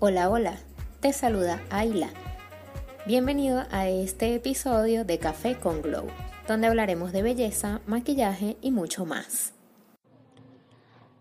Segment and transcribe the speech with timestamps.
[0.00, 0.56] Hola, hola,
[1.00, 2.08] te saluda Ayla.
[3.06, 6.06] Bienvenido a este episodio de Café con Glow,
[6.48, 9.52] donde hablaremos de belleza, maquillaje y mucho más.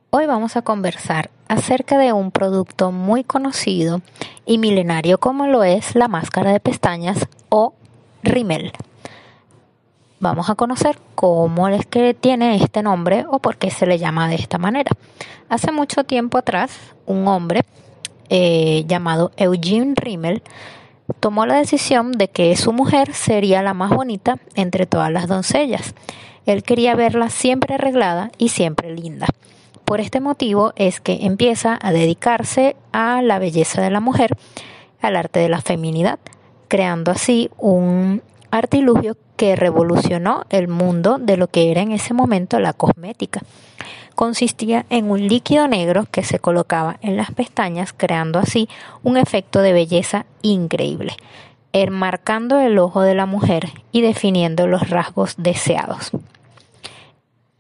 [0.10, 4.02] Hoy vamos a conversar acerca de un producto muy conocido
[4.46, 7.74] y milenario como lo es la máscara de pestañas o
[8.22, 8.72] rímel.
[10.24, 14.30] Vamos a conocer cómo es que tiene este nombre o por qué se le llama
[14.30, 14.90] de esta manera.
[15.50, 17.64] Hace mucho tiempo atrás, un hombre
[18.30, 20.42] eh, llamado Eugene Rimmel
[21.20, 25.94] tomó la decisión de que su mujer sería la más bonita entre todas las doncellas.
[26.46, 29.28] Él quería verla siempre arreglada y siempre linda.
[29.84, 34.38] Por este motivo es que empieza a dedicarse a la belleza de la mujer,
[35.02, 36.18] al arte de la feminidad,
[36.70, 38.22] creando así un
[38.54, 43.42] artilugio que revolucionó el mundo de lo que era en ese momento la cosmética.
[44.14, 48.70] Consistía en un líquido negro que se colocaba en las pestañas, creando así
[49.02, 51.18] un efecto de belleza increíble,
[51.72, 56.12] enmarcando el ojo de la mujer y definiendo los rasgos deseados.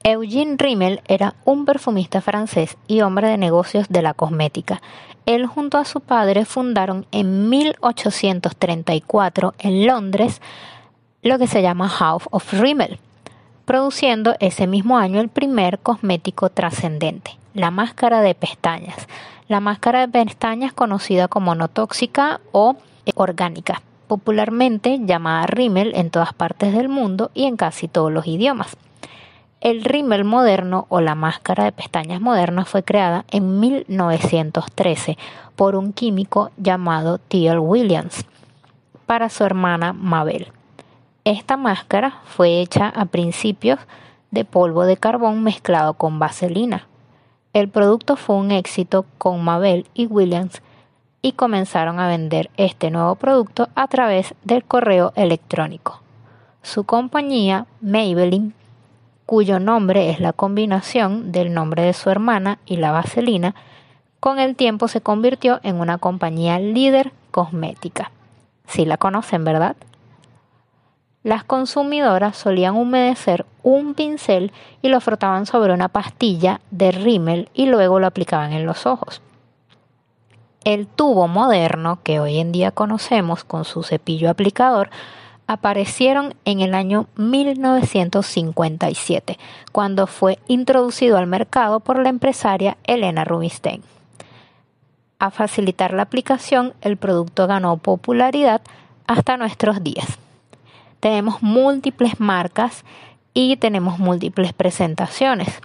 [0.03, 4.79] Eugene Rimmel era un perfumista francés y hombre de negocios de la cosmética.
[5.25, 10.39] Él junto a su padre fundaron en 1834 en Londres
[11.23, 12.99] lo que se llama House of Rimmel,
[13.65, 19.07] produciendo ese mismo año el primer cosmético trascendente, la máscara de pestañas.
[19.47, 22.75] La máscara de pestañas conocida como no tóxica o
[23.15, 28.77] orgánica, popularmente llamada Rimmel en todas partes del mundo y en casi todos los idiomas.
[29.61, 35.17] El rímel moderno o la máscara de pestañas moderna fue creada en 1913
[35.55, 37.59] por un químico llamado T.L.
[37.59, 38.25] Williams
[39.05, 40.51] para su hermana Mabel.
[41.25, 43.79] Esta máscara fue hecha a principios
[44.31, 46.87] de polvo de carbón mezclado con vaselina.
[47.53, 50.61] El producto fue un éxito con Mabel y Williams
[51.21, 56.01] y comenzaron a vender este nuevo producto a través del correo electrónico.
[56.61, 58.53] Su compañía, Maybelline,
[59.25, 63.55] cuyo nombre es la combinación del nombre de su hermana y la vaselina,
[64.19, 68.11] con el tiempo se convirtió en una compañía líder cosmética.
[68.67, 69.77] Si la conocen, ¿verdad?
[71.23, 74.51] Las consumidoras solían humedecer un pincel
[74.81, 79.21] y lo frotaban sobre una pastilla de rímel y luego lo aplicaban en los ojos.
[80.65, 84.89] El tubo moderno que hoy en día conocemos con su cepillo aplicador
[85.47, 89.39] aparecieron en el año 1957,
[89.71, 93.81] cuando fue introducido al mercado por la empresaria Elena Rubinstein.
[95.19, 98.59] A facilitar la aplicación, el producto ganó popularidad
[99.07, 100.19] hasta nuestros días
[101.03, 102.85] tenemos múltiples marcas
[103.33, 105.59] y tenemos múltiples presentaciones.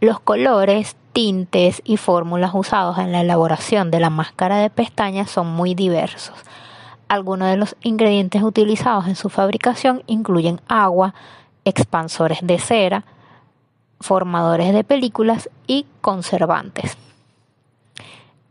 [0.00, 5.46] Los colores, tintes y fórmulas usados en la elaboración de la máscara de pestañas son
[5.46, 6.34] muy diversos.
[7.06, 11.14] Algunos de los ingredientes utilizados en su fabricación incluyen agua,
[11.64, 13.04] expansores de cera,
[14.00, 16.96] formadores de películas y conservantes.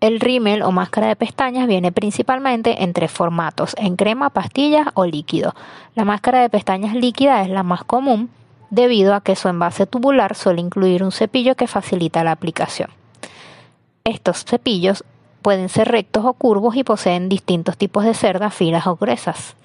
[0.01, 5.05] El rímel o máscara de pestañas viene principalmente en tres formatos, en crema, pastillas o
[5.05, 5.53] líquido.
[5.93, 8.29] La máscara de pestañas líquida es la más común
[8.69, 12.91] debido a que su envase tubular suele incluir un cepillo que facilita la aplicación.
[14.05, 15.03] Estos cepillos
[15.41, 19.57] pueden ser rectos o curvos y poseen distintos tipos de cerdas, finas o gruesas.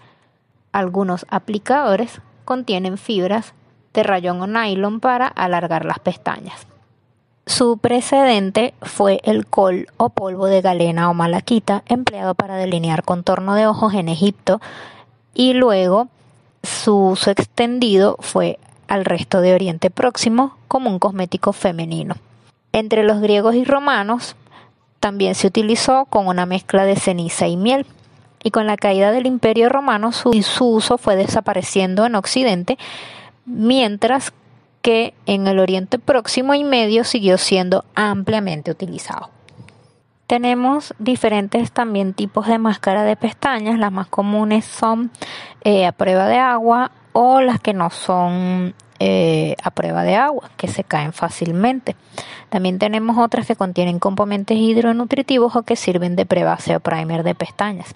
[0.73, 3.55] Algunos aplicadores contienen fibras
[3.93, 6.67] de rayón o nylon para alargar las pestañas.
[7.47, 13.55] Su precedente fue el col o polvo de galena o malaquita empleado para delinear contorno
[13.55, 14.60] de ojos en Egipto
[15.34, 16.09] y luego
[16.62, 22.16] su uso extendido fue al resto de Oriente Próximo como un cosmético femenino.
[22.72, 24.37] Entre los griegos y romanos
[24.99, 27.84] también se utilizó con una mezcla de ceniza y miel
[28.43, 32.78] y con la caída del imperio romano su, su uso fue desapareciendo en Occidente
[33.44, 34.32] mientras
[34.84, 39.31] que en el Oriente Próximo y Medio siguió siendo ampliamente utilizado.
[40.26, 43.79] Tenemos diferentes también tipos de máscara de pestañas.
[43.79, 45.11] Las más comunes son
[45.62, 50.50] eh, a prueba de agua o las que no son eh, a prueba de agua,
[50.58, 51.97] que se caen fácilmente.
[52.50, 57.35] También tenemos otras que contienen componentes hidronutritivos o que sirven de prebase o primer de
[57.35, 57.94] pestañas.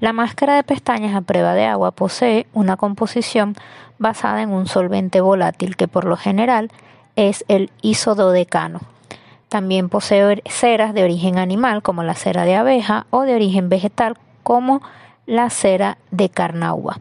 [0.00, 3.56] La máscara de pestañas a prueba de agua posee una composición
[3.98, 6.70] basada en un solvente volátil que por lo general
[7.16, 8.80] es el isododecano.
[9.48, 14.16] También posee ceras de origen animal como la cera de abeja o de origen vegetal
[14.44, 14.82] como
[15.26, 17.00] la cera de carnauba,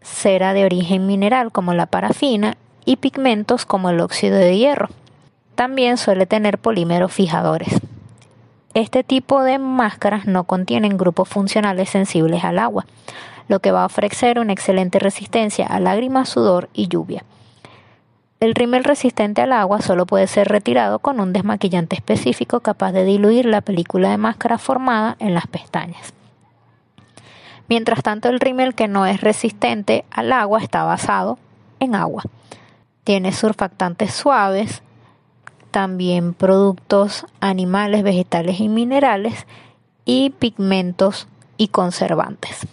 [0.00, 2.56] cera de origen mineral como la parafina
[2.86, 4.88] y pigmentos como el óxido de hierro.
[5.56, 7.80] También suele tener polímeros fijadores.
[8.74, 12.86] Este tipo de máscaras no contienen grupos funcionales sensibles al agua,
[13.46, 17.24] lo que va a ofrecer una excelente resistencia a lágrimas, sudor y lluvia.
[18.40, 23.04] El rímel resistente al agua solo puede ser retirado con un desmaquillante específico capaz de
[23.04, 26.12] diluir la película de máscara formada en las pestañas.
[27.68, 31.38] Mientras tanto, el rímel que no es resistente al agua está basado
[31.78, 32.24] en agua.
[33.04, 34.82] Tiene surfactantes suaves,
[35.74, 39.44] también productos animales, vegetales y minerales
[40.04, 41.26] y pigmentos
[41.56, 42.68] y conservantes.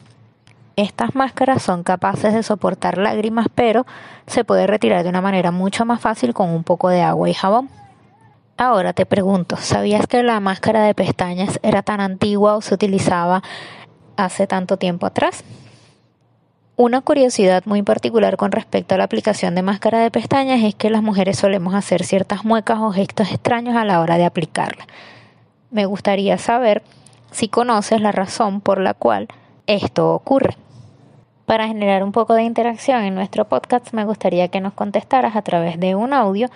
[0.75, 3.87] Estas máscaras son capaces de soportar lágrimas, pero
[4.27, 7.33] se puede retirar de una manera mucho más fácil con un poco de agua y
[7.33, 7.71] jabón.
[8.55, 13.41] Ahora te pregunto, ¿sabías que la máscara de pestañas era tan antigua o se utilizaba
[14.15, 15.43] hace tanto tiempo atrás?
[16.77, 20.89] Una curiosidad muy particular con respecto a la aplicación de máscara de pestañas es que
[20.89, 24.87] las mujeres solemos hacer ciertas muecas o gestos extraños a la hora de aplicarla.
[25.69, 26.81] Me gustaría saber
[27.31, 29.27] si conoces la razón por la cual
[29.67, 30.55] esto ocurre.
[31.45, 35.41] Para generar un poco de interacción en nuestro podcast me gustaría que nos contestaras a
[35.41, 36.49] través de un audio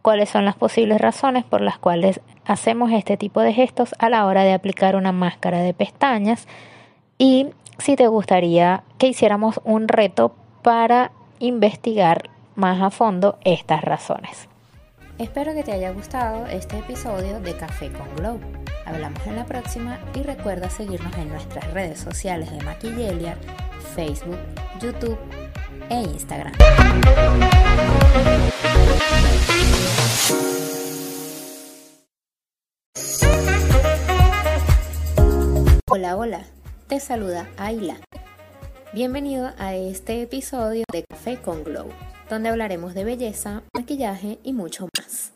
[0.00, 4.24] cuáles son las posibles razones por las cuales hacemos este tipo de gestos a la
[4.26, 6.46] hora de aplicar una máscara de pestañas
[7.18, 7.48] y
[7.78, 14.48] si te gustaría que hiciéramos un reto para investigar más a fondo estas razones.
[15.18, 18.38] Espero que te haya gustado este episodio de Café con Glow.
[18.84, 23.36] Hablamos en la próxima y recuerda seguirnos en nuestras redes sociales de Maquillelia,
[23.94, 24.38] Facebook,
[24.80, 25.18] YouTube
[25.88, 26.52] e Instagram.
[35.88, 36.55] Hola, hola.
[36.88, 37.96] Te saluda Ayla.
[38.92, 41.88] Bienvenido a este episodio de Café con Glow,
[42.30, 45.32] donde hablaremos de belleza, maquillaje y mucho más.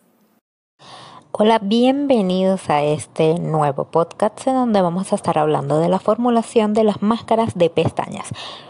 [1.32, 6.73] Hola, bienvenidos a este nuevo podcast en donde vamos a estar hablando de la formulación
[6.73, 8.29] de las máscaras de pestañas.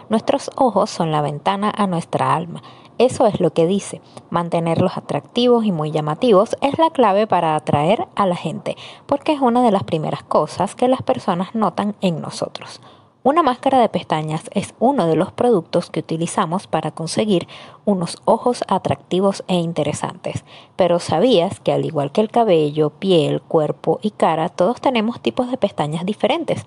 [0.09, 2.63] Nuestros ojos son la ventana a nuestra alma.
[3.01, 4.03] Eso es lo que dice.
[4.29, 8.77] Mantenerlos atractivos y muy llamativos es la clave para atraer a la gente,
[9.07, 12.83] porque es una de las primeras cosas que las personas notan en nosotros.
[13.23, 17.49] Una máscara de pestañas es uno de los productos que utilizamos para conseguir
[17.87, 20.45] unos ojos atractivos e interesantes.
[20.77, 25.51] Pero ¿sabías que al igual que el cabello, piel, cuerpo y cara, todos tenemos tipos
[25.51, 26.67] de pestañas diferentes?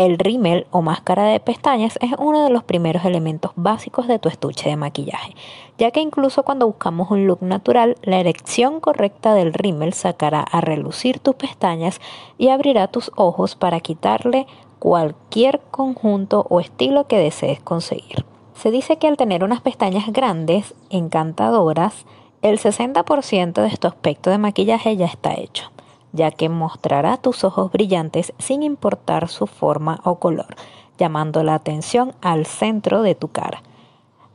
[0.00, 4.30] El rímel o máscara de pestañas es uno de los primeros elementos básicos de tu
[4.30, 5.34] estuche de maquillaje,
[5.76, 10.62] ya que incluso cuando buscamos un look natural, la erección correcta del rímel sacará a
[10.62, 12.00] relucir tus pestañas
[12.38, 14.46] y abrirá tus ojos para quitarle
[14.78, 18.24] cualquier conjunto o estilo que desees conseguir.
[18.54, 22.06] Se dice que al tener unas pestañas grandes, encantadoras,
[22.40, 25.70] el 60% de tu aspecto de maquillaje ya está hecho,
[26.12, 30.56] ya que mostrará tus ojos brillantes sin importar su forma o color,
[30.98, 33.62] llamando la atención al centro de tu cara.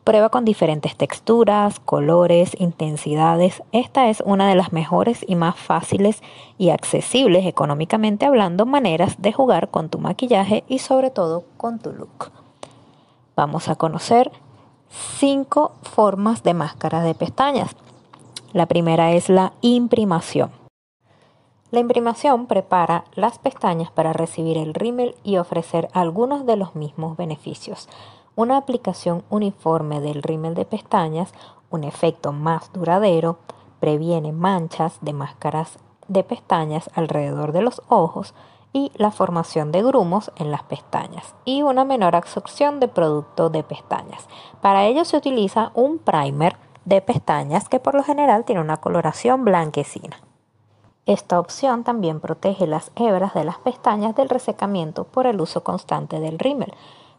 [0.06, 3.64] Prueba con diferentes texturas, colores, intensidades.
[3.72, 6.22] Esta es una de las mejores y más fáciles
[6.60, 11.92] y accesibles económicamente hablando maneras de jugar con tu maquillaje y sobre todo con tu
[11.92, 12.32] look.
[13.36, 14.32] Vamos a conocer
[15.18, 17.76] cinco formas de máscara de pestañas.
[18.54, 20.65] La primera es la imprimación.
[21.76, 27.18] La imprimación prepara las pestañas para recibir el rímel y ofrecer algunos de los mismos
[27.18, 27.90] beneficios
[28.38, 31.34] una aplicación uniforme del rímel de pestañas,
[31.70, 33.40] un efecto más duradero,
[33.82, 35.78] previene manchas de máscaras
[36.08, 38.34] de pestañas alrededor de los ojos
[38.72, 43.64] y la formación de grumos en las pestañas y una menor absorción de producto de
[43.64, 44.30] pestañas.
[44.62, 46.56] Para ello se utiliza un primer
[46.86, 50.25] de pestañas que por lo general tiene una coloración blanquecina.
[51.06, 56.20] Esta opción también protege las hebras de las pestañas del resecamiento por el uso constante
[56.20, 56.74] del rímel,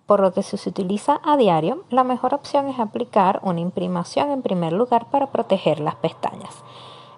[0.07, 4.31] por lo que si se utiliza a diario, la mejor opción es aplicar una imprimación
[4.31, 6.65] en primer lugar para proteger las pestañas.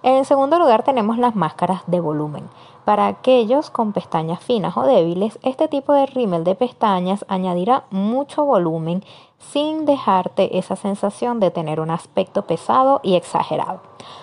[0.03, 2.45] En segundo lugar tenemos las máscaras de volumen.
[2.89, 8.47] Para aquellos con pestañas finas o débiles, este tipo de rímel de pestañas añadirá mucho
[8.47, 9.05] volumen
[9.39, 13.83] sin dejarte esa sensación de tener un aspecto pesado y exagerado.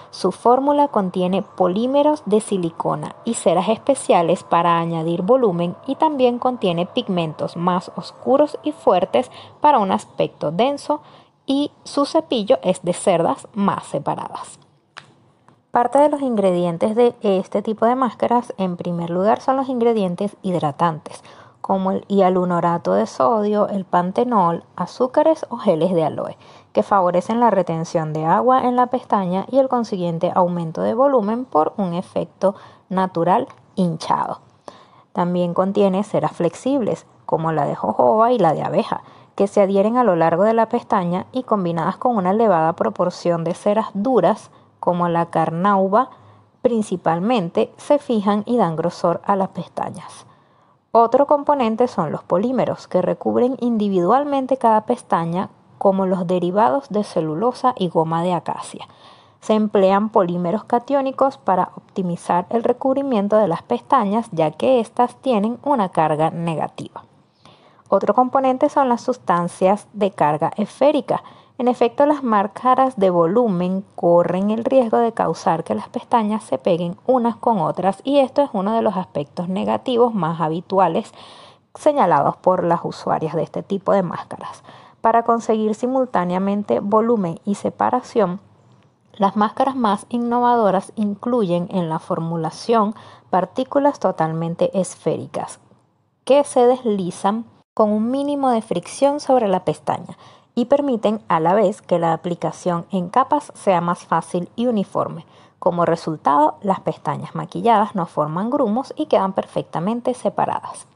[0.10, 6.88] Su fórmula contiene polímeros de silicona y ceras especiales para añadir volumen y también contiene
[6.88, 9.29] pigmentos más oscuros y fuertes
[9.62, 11.01] para un aspecto denso
[11.45, 14.64] y su cepillo es de cerdas más separadas.
[15.75, 20.38] Parte de los ingredientes de este tipo de máscaras, en primer lugar, son los ingredientes
[20.41, 21.22] hidratantes,
[21.60, 26.38] como el hialuronato de sodio, el pantenol, azúcares o geles de aloe,
[26.72, 31.44] que favorecen la retención de agua en la pestaña y el consiguiente aumento de volumen
[31.44, 32.55] por un efecto
[32.88, 34.39] natural hinchado.
[35.12, 39.01] También contiene ceras flexibles, como la de jojoba y la de abeja,
[39.36, 43.44] que se adhieren a lo largo de la pestaña y combinadas con una elevada proporción
[43.44, 44.51] de ceras duras,
[44.86, 46.12] como la carnauba,
[46.62, 50.27] principalmente se fijan y dan grosor a las pestañas.
[50.92, 55.50] Otro componente son los polímeros, que recubren individualmente cada pestaña,
[55.80, 58.88] como los derivados de celulosa y goma de acacia.
[59.42, 65.58] Se emplean polímeros catiónicos para optimizar el recubrimiento de las pestañas, ya que éstas tienen
[65.63, 67.04] una carga negativa.
[67.89, 71.24] Otro componente son las sustancias de carga esférica.
[71.57, 76.57] En efecto, las máscaras de volumen corren el riesgo de causar que las pestañas se
[76.57, 81.13] peguen unas con otras y esto es uno de los aspectos negativos más habituales
[81.74, 84.63] señalados por las usuarias de este tipo de máscaras.
[85.00, 88.41] Para conseguir simultáneamente volumen y separación,
[89.13, 92.95] las máscaras más innovadoras incluyen en la formulación
[93.29, 95.62] partículas totalmente esféricas
[96.25, 100.17] que se deslizan con un mínimo de fricción sobre la pestaña
[100.55, 105.25] y permiten a la vez que la aplicación en capas sea más fácil y uniforme.
[105.59, 110.88] Como resultado, las pestañas maquilladas no forman grumos y quedan perfectamente separadas.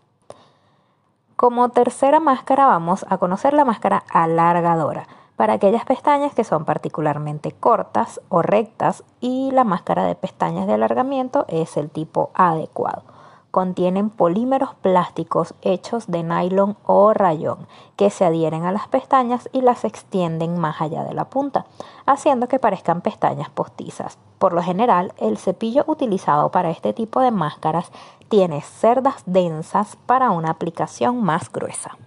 [1.36, 7.54] Como tercera máscara vamos a conocer la máscara alargadora para aquellas pestañas que son particularmente
[7.54, 13.04] cortas o rectas y la máscara de pestañas de alargamiento es el tipo adecuado
[13.52, 19.62] contienen polímeros plásticos hechos de nylon o rayón que se adhieren a las pestañas y
[19.62, 21.66] las extienden más allá de la punta,
[22.06, 24.18] haciendo que parezcan pestañas postizas.
[24.38, 27.92] Por lo general, el cepillo utilizado para este tipo de máscaras
[28.30, 31.98] tiene cerdas densas para una aplicación más gruesa.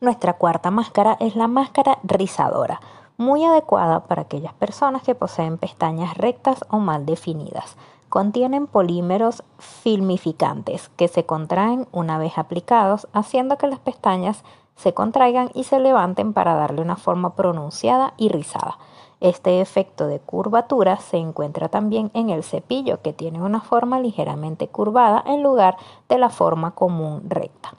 [0.00, 2.80] Nuestra cuarta máscara es la máscara rizadora,
[3.16, 7.76] muy adecuada para aquellas personas que poseen pestañas rectas o mal definidas
[8.14, 14.44] contienen polímeros filmificantes que se contraen una vez aplicados, haciendo que las pestañas
[14.76, 18.78] se contraigan y se levanten para darle una forma pronunciada y rizada.
[19.18, 24.68] Este efecto de curvatura se encuentra también en el cepillo, que tiene una forma ligeramente
[24.68, 25.76] curvada en lugar
[26.08, 27.74] de la forma común recta.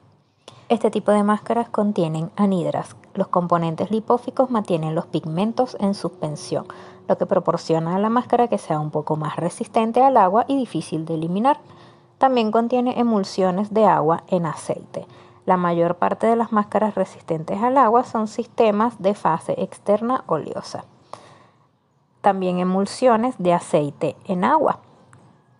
[0.67, 2.97] Este tipo de máscaras contienen anhidras.
[3.15, 6.67] Los componentes lipóficos mantienen los pigmentos en suspensión,
[7.07, 10.57] lo que proporciona a la máscara que sea un poco más resistente al agua y
[10.57, 11.61] difícil de eliminar.
[12.17, 15.07] También contiene emulsiones de agua en aceite.
[15.45, 20.83] La mayor parte de las máscaras resistentes al agua son sistemas de fase externa oleosa.
[22.19, 24.79] También emulsiones de aceite en agua.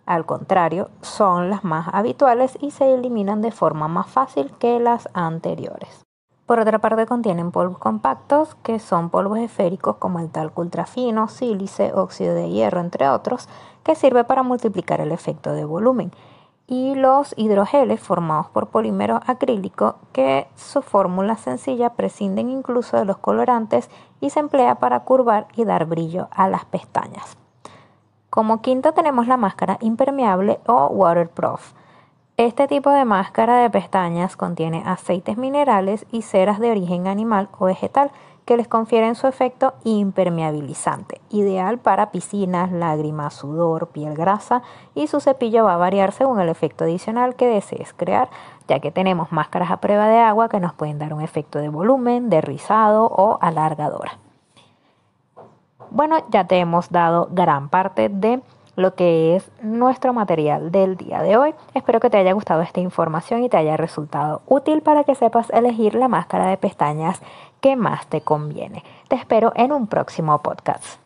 [0.04, 5.08] Al contrario, son las más habituales y se eliminan de forma más fácil que las
[5.14, 6.05] anteriores.
[6.46, 11.92] Por otra parte, contienen polvos compactos, que son polvos esféricos como el talco ultrafino, sílice,
[11.92, 13.48] óxido de hierro, entre otros,
[13.82, 16.12] que sirve para multiplicar el efecto de volumen.
[16.68, 23.18] Y los hidrogeles formados por polímero acrílico, que su fórmula sencilla prescinden incluso de los
[23.18, 27.36] colorantes y se emplea para curvar y dar brillo a las pestañas.
[28.30, 31.72] Como quinto tenemos la máscara impermeable o waterproof
[32.36, 37.64] este tipo de máscara de pestañas contiene aceites minerales y ceras de origen animal o
[37.64, 38.10] vegetal
[38.44, 44.62] que les confieren su efecto impermeabilizante, ideal para piscinas, lágrimas, sudor, piel grasa
[44.94, 48.28] y su cepillo va a variar según el efecto adicional que desees crear,
[48.68, 51.70] ya que tenemos máscaras a prueba de agua que nos pueden dar un efecto de
[51.70, 54.18] volumen, de rizado o alargadora.
[55.90, 58.42] Bueno, ya te hemos dado gran parte de
[58.76, 61.54] lo que es nuestro material del día de hoy.
[61.74, 65.50] Espero que te haya gustado esta información y te haya resultado útil para que sepas
[65.50, 67.20] elegir la máscara de pestañas
[67.60, 68.84] que más te conviene.
[69.08, 71.00] Te espero en un próximo podcast.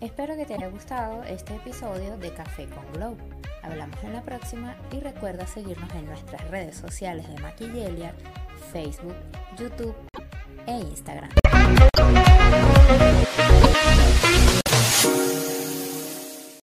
[0.00, 3.16] Espero que te haya gustado este episodio de Café con Glow.
[3.62, 8.14] Hablamos en la próxima y recuerda seguirnos en nuestras redes sociales de Maquillelia,
[8.72, 9.14] Facebook,
[9.58, 9.94] YouTube
[10.66, 11.28] e Instagram.